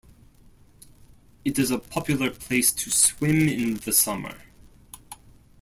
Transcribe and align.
It 1.45 1.59
is 1.59 1.69
a 1.69 1.77
popular 1.77 2.31
place 2.31 2.71
to 2.71 2.89
swim 2.89 3.47
in 3.47 3.75
the 3.75 3.93
summer. 3.93 4.35